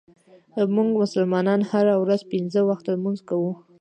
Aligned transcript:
مونږ 0.75 0.89
مسلمانان 1.01 1.61
هره 1.71 1.93
ورځ 2.03 2.21
پنځه 2.31 2.59
وخته 2.69 2.89
لمونځ 2.95 3.19
کوو. 3.29 3.51